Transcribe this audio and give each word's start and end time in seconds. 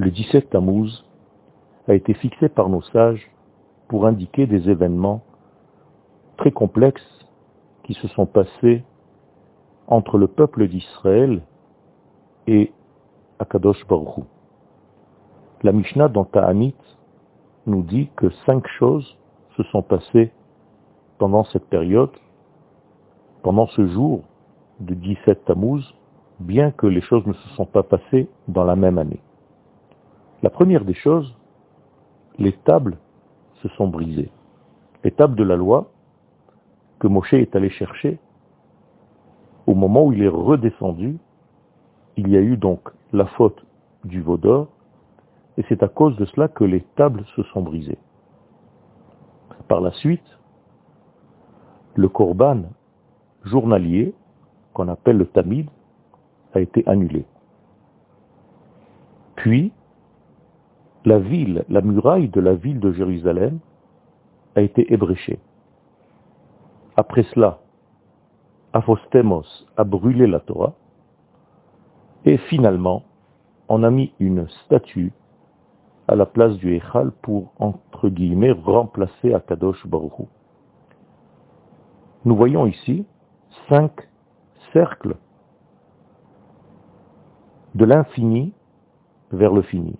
Le 0.00 0.12
17 0.12 0.50
Tammuz 0.50 1.04
a 1.88 1.94
été 1.94 2.14
fixé 2.14 2.48
par 2.48 2.68
nos 2.68 2.82
sages 2.82 3.32
pour 3.88 4.06
indiquer 4.06 4.46
des 4.46 4.70
événements 4.70 5.24
très 6.36 6.52
complexes 6.52 7.26
qui 7.82 7.94
se 7.94 8.06
sont 8.06 8.24
passés 8.24 8.84
entre 9.88 10.16
le 10.16 10.28
peuple 10.28 10.68
d'Israël 10.68 11.42
et 12.46 12.72
Akadosh 13.40 13.84
Baruch 13.88 14.24
La 15.64 15.72
Mishnah 15.72 16.06
dans 16.06 16.24
Ta'anit 16.24 16.76
nous 17.66 17.82
dit 17.82 18.08
que 18.14 18.30
cinq 18.46 18.68
choses 18.78 19.16
se 19.56 19.64
sont 19.64 19.82
passées 19.82 20.30
pendant 21.18 21.42
cette 21.42 21.66
période, 21.66 22.12
pendant 23.42 23.66
ce 23.66 23.84
jour 23.88 24.22
du 24.78 24.94
17 24.94 25.44
Tammuz, 25.46 25.82
bien 26.38 26.70
que 26.70 26.86
les 26.86 27.00
choses 27.00 27.26
ne 27.26 27.32
se 27.32 27.48
sont 27.56 27.66
pas 27.66 27.82
passées 27.82 28.28
dans 28.46 28.62
la 28.62 28.76
même 28.76 28.98
année. 28.98 29.18
La 30.42 30.50
première 30.50 30.84
des 30.84 30.94
choses, 30.94 31.34
les 32.38 32.52
tables 32.52 32.98
se 33.62 33.68
sont 33.70 33.88
brisées. 33.88 34.30
Les 35.02 35.10
tables 35.10 35.34
de 35.36 35.44
la 35.44 35.56
loi 35.56 35.90
que 37.00 37.08
Moshe 37.08 37.34
est 37.34 37.54
allé 37.56 37.70
chercher, 37.70 38.18
au 39.66 39.74
moment 39.74 40.06
où 40.06 40.12
il 40.12 40.22
est 40.22 40.28
redescendu, 40.28 41.18
il 42.16 42.28
y 42.28 42.36
a 42.36 42.40
eu 42.40 42.56
donc 42.56 42.88
la 43.12 43.26
faute 43.26 43.64
du 44.04 44.20
veau 44.20 44.36
d'or, 44.36 44.68
et 45.56 45.64
c'est 45.68 45.82
à 45.82 45.88
cause 45.88 46.16
de 46.16 46.24
cela 46.26 46.48
que 46.48 46.64
les 46.64 46.82
tables 46.96 47.24
se 47.36 47.42
sont 47.44 47.62
brisées. 47.62 47.98
Par 49.66 49.80
la 49.80 49.92
suite, 49.92 50.38
le 51.96 52.08
korban 52.08 52.62
journalier, 53.44 54.14
qu'on 54.72 54.88
appelle 54.88 55.18
le 55.18 55.26
tamid, 55.26 55.68
a 56.54 56.60
été 56.60 56.86
annulé. 56.86 57.24
Puis, 59.36 59.72
la 61.04 61.18
ville, 61.18 61.64
la 61.68 61.80
muraille 61.80 62.28
de 62.28 62.40
la 62.40 62.54
ville 62.54 62.80
de 62.80 62.92
Jérusalem 62.92 63.58
a 64.56 64.60
été 64.60 64.92
ébréchée. 64.92 65.38
Après 66.96 67.22
cela, 67.34 67.60
Aphostemos 68.72 69.44
a 69.76 69.84
brûlé 69.84 70.26
la 70.26 70.40
Torah, 70.40 70.74
et 72.24 72.36
finalement, 72.36 73.04
on 73.68 73.82
a 73.82 73.90
mis 73.90 74.12
une 74.18 74.48
statue 74.64 75.12
à 76.08 76.16
la 76.16 76.26
place 76.26 76.56
du 76.56 76.74
Echal 76.74 77.12
pour, 77.22 77.52
entre 77.58 78.08
guillemets, 78.08 78.52
remplacer 78.52 79.34
Akadosh 79.34 79.86
Baruch 79.86 80.26
Nous 82.24 82.34
voyons 82.34 82.66
ici 82.66 83.06
cinq 83.68 83.92
cercles 84.72 85.16
de 87.74 87.84
l'infini 87.84 88.52
vers 89.30 89.52
le 89.52 89.62
fini. 89.62 89.96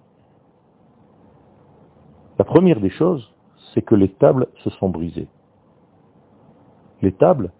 La 2.39 2.45
première 2.45 2.81
des 2.81 2.91
choses, 2.91 3.35
c'est 3.75 3.83
que 3.83 3.97
les 3.97 4.09
tables 4.09 4.47
se 4.63 4.71
sont 4.71 4.89
brisées. 4.89 5.29
Les 7.03 7.13
tables 7.13 7.51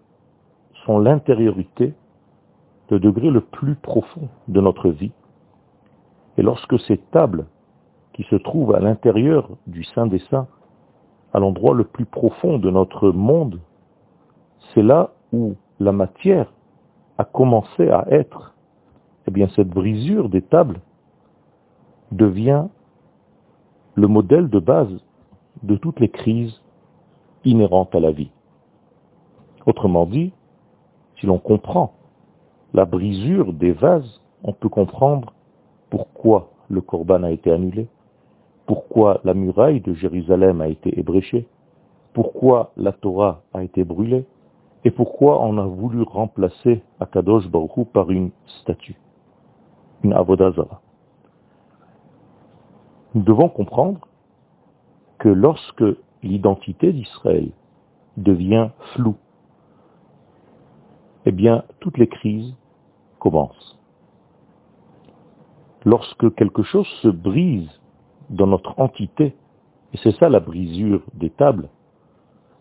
sont 0.85 0.99
l'intériorité, 0.99 1.93
le 2.89 2.99
degré 2.99 3.29
le 3.29 3.41
plus 3.41 3.75
profond 3.75 4.29
de 4.47 4.61
notre 4.61 4.89
vie. 4.89 5.11
Et 6.37 6.41
lorsque 6.41 6.79
ces 6.79 6.97
tables, 6.97 7.45
qui 8.13 8.23
se 8.23 8.35
trouvent 8.35 8.73
à 8.73 8.79
l'intérieur 8.79 9.49
du 9.67 9.83
Saint 9.83 10.07
des 10.07 10.19
Saints, 10.29 10.47
à 11.33 11.39
l'endroit 11.39 11.73
le 11.73 11.83
plus 11.83 12.05
profond 12.05 12.57
de 12.57 12.69
notre 12.69 13.11
monde, 13.11 13.59
c'est 14.73 14.81
là 14.81 15.11
où 15.31 15.55
la 15.79 15.91
matière 15.91 16.51
a 17.17 17.25
commencé 17.25 17.89
à 17.89 18.05
être, 18.09 18.55
eh 19.27 19.31
bien 19.31 19.47
cette 19.55 19.69
brisure 19.69 20.29
des 20.29 20.41
tables 20.41 20.79
devient 22.11 22.65
le 23.99 24.07
modèle 24.07 24.49
de 24.49 24.59
base 24.59 25.03
de 25.61 25.75
toutes 25.75 25.99
les 25.99 26.07
crises 26.07 26.61
inhérentes 27.43 27.93
à 27.93 27.99
la 27.99 28.11
vie. 28.11 28.31
Autrement 29.65 30.05
dit, 30.05 30.31
si 31.19 31.25
l'on 31.25 31.37
comprend 31.37 31.93
la 32.73 32.85
brisure 32.85 33.51
des 33.51 33.73
vases, 33.73 34.21
on 34.43 34.53
peut 34.53 34.69
comprendre 34.69 35.33
pourquoi 35.89 36.49
le 36.69 36.79
Corban 36.79 37.23
a 37.23 37.31
été 37.31 37.51
annulé, 37.51 37.89
pourquoi 38.67 39.19
la 39.25 39.33
muraille 39.33 39.81
de 39.81 39.93
Jérusalem 39.93 40.61
a 40.61 40.69
été 40.69 40.97
ébréchée, 40.97 41.47
pourquoi 42.13 42.71
la 42.77 42.93
Torah 42.93 43.41
a 43.53 43.63
été 43.63 43.83
brûlée, 43.83 44.25
et 44.85 44.91
pourquoi 44.91 45.43
on 45.43 45.57
a 45.57 45.65
voulu 45.65 46.03
remplacer 46.03 46.83
Akadosh 47.01 47.49
Baruch 47.49 47.85
par 47.91 48.09
une 48.11 48.31
statue, 48.61 48.97
une 50.03 50.13
Avodazara. 50.13 50.81
Nous 53.15 53.23
devons 53.23 53.49
comprendre 53.49 53.99
que 55.17 55.29
lorsque 55.29 55.83
l'identité 56.21 56.93
d'Israël 56.93 57.49
devient 58.17 58.69
floue, 58.93 59.17
eh 61.25 61.31
bien, 61.31 61.63
toutes 61.79 61.97
les 61.97 62.07
crises 62.07 62.55
commencent. 63.19 63.77
Lorsque 65.85 66.33
quelque 66.35 66.63
chose 66.63 66.87
se 67.01 67.07
brise 67.07 67.69
dans 68.29 68.47
notre 68.47 68.79
entité, 68.79 69.35
et 69.93 69.97
c'est 70.03 70.15
ça 70.17 70.29
la 70.29 70.39
brisure 70.39 71.01
des 71.13 71.29
tables, 71.29 71.69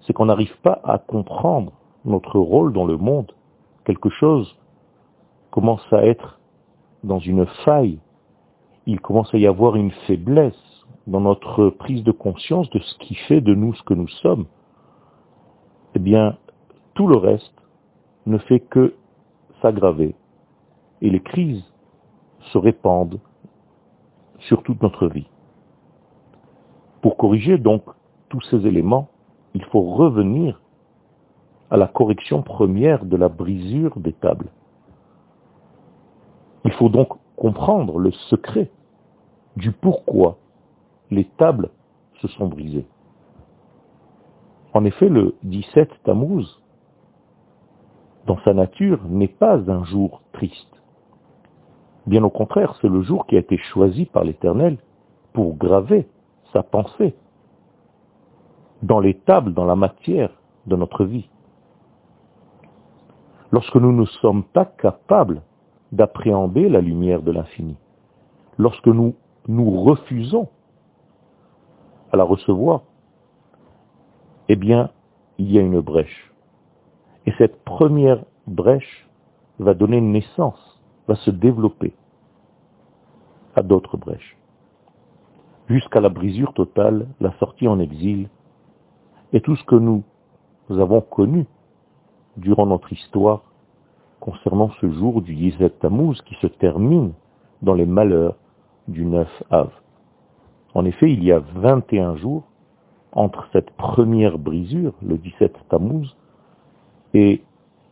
c'est 0.00 0.12
qu'on 0.12 0.26
n'arrive 0.26 0.56
pas 0.62 0.80
à 0.84 0.98
comprendre 0.98 1.72
notre 2.04 2.38
rôle 2.38 2.72
dans 2.72 2.86
le 2.86 2.96
monde. 2.96 3.32
Quelque 3.84 4.08
chose 4.08 4.56
commence 5.50 5.84
à 5.92 6.06
être 6.06 6.38
dans 7.04 7.18
une 7.18 7.46
faille 7.64 7.98
il 8.88 9.02
commence 9.02 9.32
à 9.34 9.38
y 9.38 9.46
avoir 9.46 9.76
une 9.76 9.90
faiblesse 10.06 10.86
dans 11.06 11.20
notre 11.20 11.68
prise 11.68 12.02
de 12.04 12.10
conscience 12.10 12.70
de 12.70 12.78
ce 12.78 12.94
qui 12.96 13.14
fait 13.14 13.42
de 13.42 13.54
nous 13.54 13.74
ce 13.74 13.82
que 13.82 13.92
nous 13.92 14.08
sommes, 14.08 14.46
eh 15.94 15.98
bien, 15.98 16.38
tout 16.94 17.06
le 17.06 17.18
reste 17.18 17.52
ne 18.24 18.38
fait 18.38 18.60
que 18.60 18.94
s'aggraver 19.60 20.14
et 21.02 21.10
les 21.10 21.20
crises 21.20 21.62
se 22.50 22.56
répandent 22.56 23.20
sur 24.38 24.62
toute 24.62 24.80
notre 24.82 25.06
vie. 25.06 25.28
Pour 27.02 27.18
corriger 27.18 27.58
donc 27.58 27.82
tous 28.30 28.40
ces 28.50 28.66
éléments, 28.66 29.10
il 29.52 29.64
faut 29.64 29.82
revenir 29.82 30.62
à 31.70 31.76
la 31.76 31.88
correction 31.88 32.40
première 32.40 33.04
de 33.04 33.18
la 33.18 33.28
brisure 33.28 34.00
des 34.00 34.14
tables. 34.14 34.48
Il 36.64 36.72
faut 36.72 36.88
donc 36.88 37.10
comprendre 37.36 37.98
le 37.98 38.12
secret 38.30 38.70
du 39.58 39.72
pourquoi 39.72 40.38
les 41.10 41.24
tables 41.24 41.70
se 42.20 42.28
sont 42.28 42.46
brisées. 42.46 42.86
En 44.72 44.84
effet, 44.84 45.08
le 45.08 45.34
17 45.42 45.90
Tammuz, 46.04 46.62
dans 48.26 48.38
sa 48.44 48.54
nature, 48.54 49.00
n'est 49.08 49.26
pas 49.26 49.58
un 49.70 49.84
jour 49.84 50.22
triste. 50.32 50.82
Bien 52.06 52.22
au 52.22 52.30
contraire, 52.30 52.76
c'est 52.80 52.88
le 52.88 53.02
jour 53.02 53.26
qui 53.26 53.36
a 53.36 53.40
été 53.40 53.58
choisi 53.58 54.06
par 54.06 54.24
l'Éternel 54.24 54.78
pour 55.32 55.56
graver 55.56 56.08
sa 56.52 56.62
pensée 56.62 57.14
dans 58.82 59.00
les 59.00 59.14
tables, 59.14 59.54
dans 59.54 59.64
la 59.64 59.76
matière 59.76 60.30
de 60.66 60.76
notre 60.76 61.04
vie. 61.04 61.28
Lorsque 63.50 63.76
nous 63.76 63.92
ne 63.92 64.04
sommes 64.04 64.44
pas 64.44 64.66
capables 64.66 65.42
d'appréhender 65.90 66.68
la 66.68 66.80
lumière 66.80 67.22
de 67.22 67.32
l'infini, 67.32 67.76
lorsque 68.56 68.86
nous 68.86 69.14
nous 69.48 69.82
refusons 69.82 70.48
à 72.12 72.16
la 72.16 72.24
recevoir, 72.24 72.82
eh 74.48 74.56
bien, 74.56 74.90
il 75.38 75.50
y 75.50 75.58
a 75.58 75.62
une 75.62 75.80
brèche. 75.80 76.32
Et 77.26 77.32
cette 77.38 77.64
première 77.64 78.24
brèche 78.46 79.08
va 79.58 79.74
donner 79.74 80.00
naissance, 80.00 80.80
va 81.08 81.16
se 81.16 81.30
développer 81.30 81.94
à 83.56 83.62
d'autres 83.62 83.96
brèches, 83.96 84.36
jusqu'à 85.68 86.00
la 86.00 86.10
brisure 86.10 86.52
totale, 86.52 87.08
la 87.20 87.32
sortie 87.38 87.68
en 87.68 87.80
exil, 87.80 88.28
et 89.32 89.40
tout 89.40 89.56
ce 89.56 89.64
que 89.64 89.74
nous, 89.74 90.04
avons 90.70 91.00
connu 91.00 91.46
durant 92.36 92.66
notre 92.66 92.92
histoire 92.92 93.42
concernant 94.20 94.70
ce 94.80 94.90
jour 94.90 95.22
du 95.22 95.34
Yizet 95.34 95.70
Tammuz 95.80 96.20
qui 96.26 96.34
se 96.42 96.46
termine 96.46 97.12
dans 97.62 97.72
les 97.72 97.86
malheurs 97.86 98.36
du 98.88 99.04
9 99.04 99.28
Av. 99.50 99.70
En 100.74 100.84
effet, 100.84 101.10
il 101.12 101.22
y 101.22 101.32
a 101.32 101.38
21 101.38 102.16
jours 102.16 102.44
entre 103.12 103.46
cette 103.52 103.70
première 103.72 104.38
brisure, 104.38 104.92
le 105.02 105.16
17 105.16 105.54
Tammuz, 105.68 106.16
et 107.14 107.42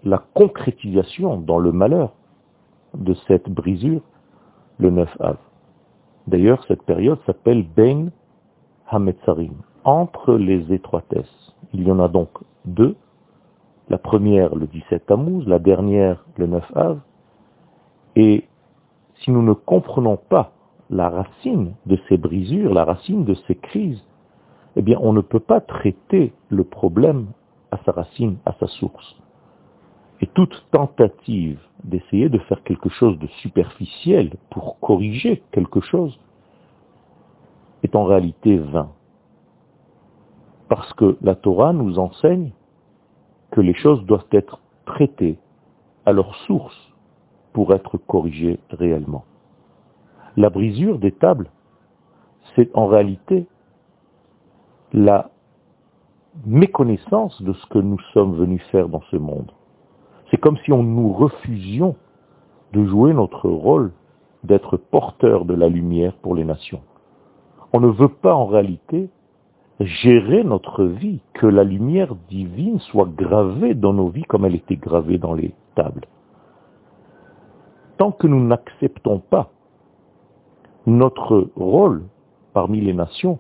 la 0.05 0.23
concrétisation 0.35 1.39
dans 1.39 1.59
le 1.59 1.73
malheur 1.73 2.13
de 2.95 3.15
cette 3.27 3.49
brisure, 3.49 4.03
le 4.79 4.91
9 4.91 5.17
Av. 5.21 5.37
D'ailleurs, 6.27 6.65
cette 6.69 6.83
période 6.83 7.19
s'appelle 7.27 7.65
Ben 7.65 8.11
Hametzarim, 8.89 9.55
entre 9.85 10.35
les 10.35 10.73
étroitesses. 10.73 11.55
Il 11.73 11.87
y 11.87 11.91
en 11.91 11.99
a 11.99 12.09
donc 12.09 12.31
deux. 12.65 12.97
La 13.89 13.99
première, 13.99 14.55
le 14.55 14.67
17 14.67 15.07
Tammuz, 15.07 15.47
la 15.47 15.59
dernière, 15.59 16.25
le 16.37 16.47
9 16.47 16.77
Av. 16.77 17.01
Et 18.17 18.45
si 19.17 19.31
nous 19.31 19.43
ne 19.43 19.53
comprenons 19.53 20.17
pas 20.17 20.53
la 20.91 21.09
racine 21.09 21.75
de 21.87 21.99
ces 22.09 22.17
brisures, 22.17 22.73
la 22.73 22.85
racine 22.85 23.25
de 23.25 23.35
ces 23.47 23.55
crises, 23.55 24.03
eh 24.77 24.83
bien, 24.83 24.99
on 25.01 25.13
ne 25.13 25.21
peut 25.21 25.41
pas 25.41 25.61
traiter 25.61 26.33
le 26.49 26.65
problème 26.65 27.29
à 27.71 27.79
sa 27.85 27.93
racine, 27.93 28.37
à 28.45 28.53
sa 28.61 28.67
source. 28.67 29.17
Et 30.21 30.27
toute 30.29 30.67
tentative 30.71 31.59
d'essayer 31.85 32.29
de 32.29 32.39
faire 32.39 32.63
quelque 32.63 32.89
chose 32.89 33.19
de 33.19 33.27
superficiel 33.43 34.35
pour 34.51 34.79
corriger 34.81 35.43
quelque 35.53 35.81
chose 35.81 36.19
est 37.83 37.95
en 37.95 38.05
réalité 38.05 38.57
vain. 38.57 38.91
Parce 40.69 40.93
que 40.95 41.17
la 41.21 41.35
Torah 41.35 41.73
nous 41.73 41.99
enseigne 41.99 42.51
que 43.51 43.61
les 43.61 43.75
choses 43.75 44.05
doivent 44.05 44.27
être 44.33 44.61
traitées 44.85 45.39
à 46.05 46.13
leur 46.13 46.35
source 46.47 46.77
pour 47.53 47.73
être 47.75 47.99
corrigées 47.99 48.59
réellement. 48.71 49.25
La 50.37 50.51
brisure 50.51 50.99
des 50.99 51.13
tables, 51.13 51.51
c'est 52.55 52.71
en 52.77 52.87
réalité 52.87 53.47
la 54.93 55.31
méconnaissance 56.45 57.41
de 57.43 57.53
ce 57.55 57.67
que 57.67 57.79
nous 57.79 57.99
sommes 58.13 58.35
venus 58.35 58.63
faire 58.71 58.89
dans 58.89 59.03
ce 59.11 59.17
monde. 59.17 59.51
C'est 60.31 60.37
comme 60.37 60.59
si 60.59 60.73
on 60.73 60.83
nous 60.83 61.13
refusions 61.13 61.97
de 62.73 62.85
jouer 62.85 63.15
notre 63.15 63.49
rôle 63.49 63.93
d'être 64.45 64.77
porteur 64.77 65.45
de 65.45 65.55
la 65.55 65.69
lumière 65.69 66.15
pour 66.17 66.35
les 66.35 66.45
nations. 66.45 66.83
On 67.73 67.81
ne 67.81 67.89
veut 67.89 68.09
pas 68.09 68.35
en 68.35 68.47
réalité 68.47 69.09
gérer 69.81 70.45
notre 70.45 70.85
vie, 70.85 71.21
que 71.35 71.47
la 71.47 71.65
lumière 71.65 72.15
divine 72.29 72.79
soit 72.79 73.09
gravée 73.09 73.75
dans 73.75 73.93
nos 73.93 74.09
vies 74.09 74.25
comme 74.25 74.45
elle 74.45 74.55
était 74.55 74.77
gravée 74.77 75.19
dans 75.19 75.35
les 75.35 75.55
tables. 75.75 76.07
Tant 77.99 78.13
que 78.13 78.27
nous 78.27 78.45
n'acceptons 78.45 79.19
pas 79.19 79.51
notre 80.87 81.51
rôle 81.57 82.05
parmi 82.53 82.81
les 82.81 82.95
nations, 82.95 83.39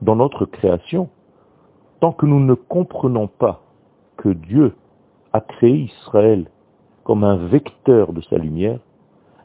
dans 0.00 0.16
notre 0.16 0.46
création, 0.46 1.08
tant 2.00 2.12
que 2.12 2.26
nous 2.26 2.40
ne 2.40 2.54
comprenons 2.54 3.28
pas 3.28 3.62
que 4.16 4.30
Dieu 4.30 4.74
a 5.32 5.40
créé 5.40 5.90
Israël 6.00 6.48
comme 7.04 7.24
un 7.24 7.36
vecteur 7.48 8.12
de 8.12 8.20
sa 8.22 8.38
lumière, 8.38 8.78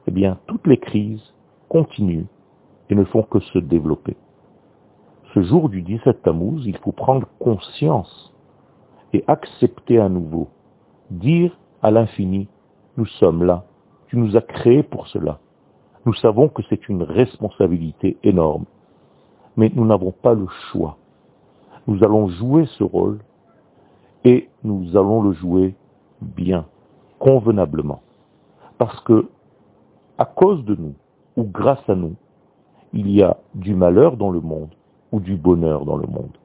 eh 0.08 0.12
bien 0.12 0.38
toutes 0.48 0.66
les 0.68 0.78
crises 0.78 1.34
continuent 1.70 2.28
et 2.90 2.96
ne 2.96 3.04
font 3.04 3.24
que 3.24 3.40
se 3.40 3.60
développer. 3.60 4.16
Ce 5.34 5.44
jour 5.44 5.70
du 5.70 5.82
17 5.82 6.24
Tammuz, 6.24 6.66
il 6.66 6.78
faut 6.78 6.94
prendre 6.94 7.28
conscience 7.40 8.34
et 9.14 9.24
accepter 9.28 10.00
à 10.00 10.10
nouveau, 10.10 10.48
dire 11.12 11.58
à 11.82 11.92
l'infini, 11.92 12.48
nous 12.96 13.06
sommes 13.06 13.44
là, 13.44 13.66
tu 14.08 14.18
nous 14.18 14.36
as 14.38 14.42
créés 14.42 14.84
pour 14.84 15.08
cela. 15.08 15.40
Nous 16.08 16.14
savons 16.14 16.48
que 16.48 16.62
c'est 16.70 16.88
une 16.88 17.04
responsabilité 17.04 18.16
énorme, 18.24 18.64
mais 19.58 19.70
nous 19.76 19.86
n'avons 19.86 20.14
pas 20.14 20.34
le 20.34 20.48
choix. 20.72 20.96
Nous 21.86 22.02
allons 22.02 22.30
jouer 22.30 22.66
ce 22.78 22.86
rôle 22.86 23.20
et 24.24 24.48
nous 24.64 24.96
allons 24.96 25.22
le 25.22 25.34
jouer 25.34 25.76
bien, 26.22 26.66
convenablement. 27.20 28.00
Parce 28.78 28.98
que, 29.02 29.28
à 30.18 30.24
cause 30.24 30.64
de 30.64 30.76
nous, 30.76 30.94
ou 31.36 31.44
grâce 31.44 31.90
à 31.90 31.96
nous, 31.96 32.16
il 32.94 33.12
y 33.12 33.22
a 33.22 33.36
du 33.54 33.76
malheur 33.76 34.16
dans 34.16 34.32
le 34.32 34.40
monde 34.40 34.74
ou 35.12 35.20
du 35.20 35.36
bonheur 35.36 35.84
dans 35.84 35.98
le 35.98 36.08
monde. 36.08 36.38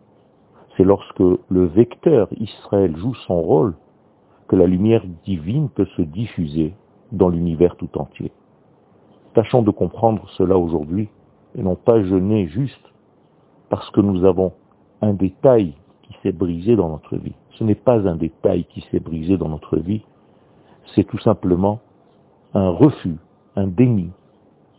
C'est 0.77 0.83
lorsque 0.83 1.21
le 1.21 1.67
vecteur 1.67 2.27
Israël 2.33 2.97
joue 2.97 3.15
son 3.29 3.41
rôle 3.41 3.75
que 4.49 4.57
la 4.57 4.67
lumière 4.67 5.05
divine 5.25 5.69
peut 5.69 5.87
se 5.97 6.03
diffuser 6.03 6.75
dans 7.13 7.29
l'univers 7.29 7.77
tout 7.77 7.97
entier. 7.97 8.33
Tâchons 9.35 9.63
de 9.63 9.71
comprendre 9.71 10.29
cela 10.37 10.59
aujourd'hui 10.59 11.09
et 11.57 11.63
non 11.63 11.75
pas 11.75 12.03
jeûner 12.03 12.47
juste 12.49 12.93
parce 13.71 13.91
que 13.91 14.01
nous 14.01 14.25
avons 14.25 14.53
un 15.01 15.15
détail 15.15 15.75
qui 16.03 16.15
s'est 16.23 16.33
brisé 16.33 16.77
dans 16.77 16.91
notre 16.91 17.17
vie. 17.17 17.35
Ce 17.53 17.65
n'est 17.65 17.75
pas 17.75 18.07
un 18.07 18.17
détail 18.17 18.65
qui 18.67 18.83
s'est 18.91 19.01
brisé 19.01 19.39
dans 19.39 19.49
notre 19.49 19.79
vie, 19.79 20.03
c'est 20.95 21.05
tout 21.05 21.19
simplement 21.19 21.81
un 22.55 22.69
refus, 22.69 23.17
un 23.57 23.67
déni 23.67 24.11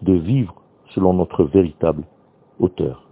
de 0.01 0.13
vivre 0.13 0.55
selon 0.89 1.13
notre 1.13 1.43
véritable 1.43 2.03
auteur. 2.59 3.02